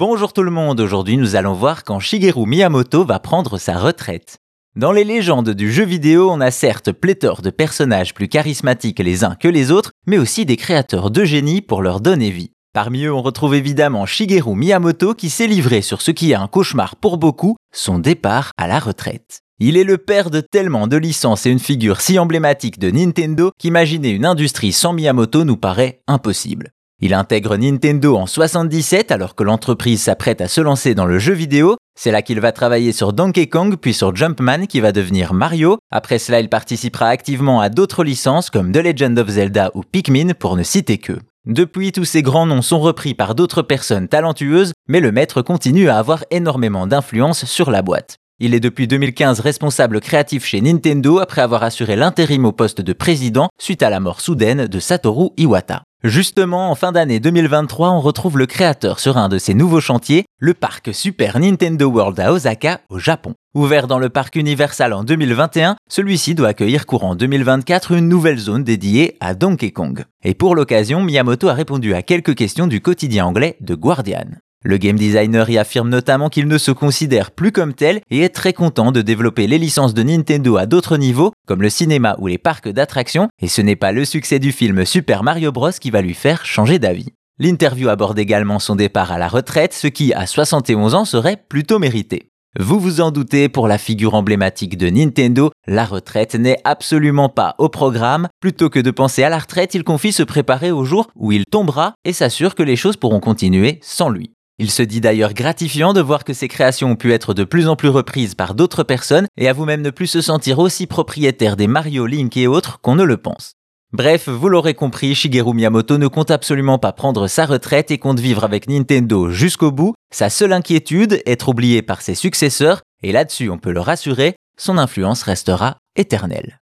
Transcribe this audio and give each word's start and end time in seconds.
Bonjour 0.00 0.32
tout 0.32 0.42
le 0.42 0.50
monde, 0.50 0.80
aujourd'hui 0.80 1.18
nous 1.18 1.36
allons 1.36 1.52
voir 1.52 1.84
quand 1.84 2.00
Shigeru 2.00 2.46
Miyamoto 2.46 3.04
va 3.04 3.18
prendre 3.18 3.58
sa 3.58 3.76
retraite. 3.76 4.38
Dans 4.74 4.92
les 4.92 5.04
légendes 5.04 5.50
du 5.50 5.70
jeu 5.70 5.84
vidéo, 5.84 6.30
on 6.30 6.40
a 6.40 6.50
certes 6.50 6.90
pléthore 6.90 7.42
de 7.42 7.50
personnages 7.50 8.14
plus 8.14 8.26
charismatiques 8.26 9.00
les 9.00 9.24
uns 9.24 9.34
que 9.34 9.46
les 9.46 9.70
autres, 9.70 9.92
mais 10.06 10.16
aussi 10.16 10.46
des 10.46 10.56
créateurs 10.56 11.10
de 11.10 11.22
génie 11.24 11.60
pour 11.60 11.82
leur 11.82 12.00
donner 12.00 12.30
vie. 12.30 12.52
Parmi 12.72 13.04
eux, 13.04 13.12
on 13.12 13.20
retrouve 13.20 13.54
évidemment 13.54 14.06
Shigeru 14.06 14.56
Miyamoto 14.56 15.12
qui 15.12 15.28
s'est 15.28 15.46
livré 15.46 15.82
sur 15.82 16.00
ce 16.00 16.12
qui 16.12 16.30
est 16.30 16.34
un 16.34 16.48
cauchemar 16.48 16.96
pour 16.96 17.18
beaucoup, 17.18 17.56
son 17.70 17.98
départ 17.98 18.52
à 18.56 18.68
la 18.68 18.78
retraite. 18.78 19.40
Il 19.58 19.76
est 19.76 19.84
le 19.84 19.98
père 19.98 20.30
de 20.30 20.40
tellement 20.40 20.86
de 20.86 20.96
licences 20.96 21.44
et 21.44 21.50
une 21.50 21.58
figure 21.58 22.00
si 22.00 22.18
emblématique 22.18 22.78
de 22.78 22.90
Nintendo 22.90 23.50
qu'imaginer 23.58 24.08
une 24.08 24.24
industrie 24.24 24.72
sans 24.72 24.94
Miyamoto 24.94 25.44
nous 25.44 25.58
paraît 25.58 26.00
impossible. 26.06 26.72
Il 27.02 27.14
intègre 27.14 27.56
Nintendo 27.56 28.16
en 28.16 28.26
77 28.26 29.10
alors 29.10 29.34
que 29.34 29.42
l'entreprise 29.42 30.02
s'apprête 30.02 30.42
à 30.42 30.48
se 30.48 30.60
lancer 30.60 30.94
dans 30.94 31.06
le 31.06 31.18
jeu 31.18 31.32
vidéo. 31.32 31.76
C'est 31.98 32.10
là 32.10 32.20
qu'il 32.20 32.40
va 32.40 32.52
travailler 32.52 32.92
sur 32.92 33.14
Donkey 33.14 33.46
Kong 33.46 33.76
puis 33.80 33.94
sur 33.94 34.14
Jumpman 34.14 34.66
qui 34.66 34.80
va 34.80 34.92
devenir 34.92 35.32
Mario. 35.32 35.78
Après 35.90 36.18
cela, 36.18 36.40
il 36.40 36.50
participera 36.50 37.08
activement 37.08 37.62
à 37.62 37.70
d'autres 37.70 38.04
licences 38.04 38.50
comme 38.50 38.70
The 38.70 38.84
Legend 38.84 39.18
of 39.18 39.28
Zelda 39.28 39.70
ou 39.74 39.82
Pikmin 39.82 40.34
pour 40.38 40.56
ne 40.56 40.62
citer 40.62 40.98
que. 40.98 41.14
Depuis, 41.46 41.90
tous 41.90 42.04
ces 42.04 42.20
grands 42.20 42.44
noms 42.44 42.60
sont 42.60 42.80
repris 42.80 43.14
par 43.14 43.34
d'autres 43.34 43.62
personnes 43.62 44.08
talentueuses, 44.08 44.74
mais 44.86 45.00
le 45.00 45.10
maître 45.10 45.40
continue 45.40 45.88
à 45.88 45.96
avoir 45.96 46.22
énormément 46.30 46.86
d'influence 46.86 47.46
sur 47.46 47.70
la 47.70 47.80
boîte. 47.80 48.19
Il 48.42 48.54
est 48.54 48.60
depuis 48.60 48.88
2015 48.88 49.40
responsable 49.40 50.00
créatif 50.00 50.46
chez 50.46 50.62
Nintendo 50.62 51.18
après 51.18 51.42
avoir 51.42 51.62
assuré 51.62 51.94
l'intérim 51.94 52.46
au 52.46 52.52
poste 52.52 52.80
de 52.80 52.94
président 52.94 53.50
suite 53.60 53.82
à 53.82 53.90
la 53.90 54.00
mort 54.00 54.22
soudaine 54.22 54.66
de 54.66 54.80
Satoru 54.80 55.28
Iwata. 55.36 55.82
Justement, 56.02 56.70
en 56.70 56.74
fin 56.74 56.90
d'année 56.90 57.20
2023, 57.20 57.90
on 57.90 58.00
retrouve 58.00 58.38
le 58.38 58.46
créateur 58.46 58.98
sur 58.98 59.18
un 59.18 59.28
de 59.28 59.36
ses 59.36 59.52
nouveaux 59.52 59.82
chantiers, 59.82 60.24
le 60.38 60.54
parc 60.54 60.94
Super 60.94 61.38
Nintendo 61.38 61.86
World 61.90 62.18
à 62.18 62.32
Osaka, 62.32 62.80
au 62.88 62.98
Japon. 62.98 63.34
Ouvert 63.54 63.86
dans 63.86 63.98
le 63.98 64.08
parc 64.08 64.36
Universal 64.36 64.94
en 64.94 65.04
2021, 65.04 65.76
celui-ci 65.90 66.34
doit 66.34 66.48
accueillir 66.48 66.86
courant 66.86 67.16
2024 67.16 67.92
une 67.92 68.08
nouvelle 68.08 68.38
zone 68.38 68.64
dédiée 68.64 69.18
à 69.20 69.34
Donkey 69.34 69.72
Kong. 69.72 70.06
Et 70.24 70.32
pour 70.32 70.54
l'occasion, 70.54 71.02
Miyamoto 71.02 71.48
a 71.48 71.52
répondu 71.52 71.92
à 71.92 72.00
quelques 72.00 72.34
questions 72.34 72.66
du 72.66 72.80
quotidien 72.80 73.26
anglais 73.26 73.58
The 73.62 73.72
Guardian. 73.72 74.30
Le 74.62 74.76
game 74.76 74.98
designer 74.98 75.48
y 75.48 75.56
affirme 75.56 75.88
notamment 75.88 76.28
qu'il 76.28 76.46
ne 76.46 76.58
se 76.58 76.70
considère 76.70 77.30
plus 77.30 77.50
comme 77.50 77.72
tel 77.72 78.02
et 78.10 78.20
est 78.20 78.34
très 78.34 78.52
content 78.52 78.92
de 78.92 79.00
développer 79.00 79.46
les 79.46 79.56
licences 79.56 79.94
de 79.94 80.02
Nintendo 80.02 80.58
à 80.58 80.66
d'autres 80.66 80.98
niveaux, 80.98 81.32
comme 81.46 81.62
le 81.62 81.70
cinéma 81.70 82.14
ou 82.18 82.26
les 82.26 82.36
parcs 82.36 82.68
d'attractions, 82.68 83.30
et 83.40 83.48
ce 83.48 83.62
n'est 83.62 83.74
pas 83.74 83.92
le 83.92 84.04
succès 84.04 84.38
du 84.38 84.52
film 84.52 84.84
Super 84.84 85.22
Mario 85.22 85.50
Bros 85.50 85.70
qui 85.70 85.90
va 85.90 86.02
lui 86.02 86.12
faire 86.12 86.44
changer 86.44 86.78
d'avis. 86.78 87.14
L'interview 87.38 87.88
aborde 87.88 88.18
également 88.18 88.58
son 88.58 88.76
départ 88.76 89.12
à 89.12 89.18
la 89.18 89.28
retraite, 89.28 89.72
ce 89.72 89.86
qui, 89.86 90.12
à 90.12 90.26
71 90.26 90.94
ans, 90.94 91.06
serait 91.06 91.42
plutôt 91.48 91.78
mérité. 91.78 92.28
Vous 92.58 92.78
vous 92.78 93.00
en 93.00 93.12
doutez, 93.12 93.48
pour 93.48 93.66
la 93.66 93.78
figure 93.78 94.12
emblématique 94.12 94.76
de 94.76 94.90
Nintendo, 94.90 95.50
la 95.66 95.86
retraite 95.86 96.34
n'est 96.34 96.58
absolument 96.64 97.30
pas 97.30 97.54
au 97.56 97.70
programme. 97.70 98.28
Plutôt 98.40 98.68
que 98.68 98.80
de 98.80 98.90
penser 98.90 99.22
à 99.22 99.30
la 99.30 99.38
retraite, 99.38 99.72
il 99.74 99.84
confie 99.84 100.12
se 100.12 100.22
préparer 100.22 100.70
au 100.70 100.84
jour 100.84 101.06
où 101.14 101.32
il 101.32 101.46
tombera 101.46 101.94
et 102.04 102.12
s'assure 102.12 102.54
que 102.54 102.62
les 102.62 102.76
choses 102.76 102.98
pourront 102.98 103.20
continuer 103.20 103.78
sans 103.80 104.10
lui. 104.10 104.32
Il 104.62 104.70
se 104.70 104.82
dit 104.82 105.00
d'ailleurs 105.00 105.32
gratifiant 105.32 105.94
de 105.94 106.02
voir 106.02 106.22
que 106.22 106.34
ses 106.34 106.46
créations 106.46 106.90
ont 106.90 106.96
pu 106.96 107.14
être 107.14 107.32
de 107.32 107.44
plus 107.44 107.66
en 107.66 107.76
plus 107.76 107.88
reprises 107.88 108.34
par 108.34 108.54
d'autres 108.54 108.82
personnes 108.82 109.26
et 109.38 109.48
à 109.48 109.54
vous-même 109.54 109.80
ne 109.80 109.88
plus 109.88 110.06
se 110.06 110.20
sentir 110.20 110.58
aussi 110.58 110.86
propriétaire 110.86 111.56
des 111.56 111.66
Mario, 111.66 112.04
Link 112.04 112.36
et 112.36 112.46
autres 112.46 112.78
qu'on 112.82 112.94
ne 112.94 113.02
le 113.02 113.16
pense. 113.16 113.54
Bref, 113.94 114.28
vous 114.28 114.50
l'aurez 114.50 114.74
compris, 114.74 115.14
Shigeru 115.14 115.54
Miyamoto 115.54 115.96
ne 115.96 116.08
compte 116.08 116.30
absolument 116.30 116.78
pas 116.78 116.92
prendre 116.92 117.26
sa 117.26 117.46
retraite 117.46 117.90
et 117.90 117.96
compte 117.96 118.20
vivre 118.20 118.44
avec 118.44 118.68
Nintendo 118.68 119.30
jusqu'au 119.30 119.72
bout. 119.72 119.94
Sa 120.12 120.28
seule 120.28 120.52
inquiétude, 120.52 121.22
être 121.24 121.48
oublié 121.48 121.80
par 121.80 122.02
ses 122.02 122.14
successeurs, 122.14 122.82
et 123.02 123.12
là-dessus 123.12 123.48
on 123.48 123.56
peut 123.56 123.72
le 123.72 123.80
rassurer, 123.80 124.34
son 124.58 124.76
influence 124.76 125.22
restera 125.22 125.78
éternelle. 125.96 126.59